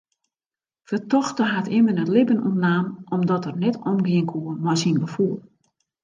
Fertochte 0.89 1.55
hat 1.55 1.67
immen 1.77 2.01
it 2.03 2.09
libben 2.15 2.43
ûntnaam 2.49 2.87
omdat 3.15 3.45
er 3.49 3.55
net 3.63 3.75
omgean 3.91 4.27
koe 4.31 4.49
mei 4.63 4.77
syn 4.81 4.97
gefoel. 5.03 5.37